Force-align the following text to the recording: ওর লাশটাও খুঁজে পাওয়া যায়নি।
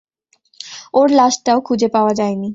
ওর 0.93 1.07
লাশটাও 1.11 1.59
খুঁজে 1.61 1.87
পাওয়া 1.87 2.13
যায়নি। 2.13 2.49